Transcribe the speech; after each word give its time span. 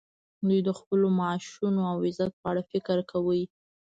دوی 0.47 0.59
د 0.67 0.69
خپلو 0.79 1.07
معاشونو 1.19 1.81
او 1.91 1.97
عزت 2.05 2.31
په 2.39 2.45
اړه 2.51 2.61
فکر 2.71 2.97
کاوه 3.09 3.41